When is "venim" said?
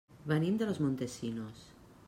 0.31-0.57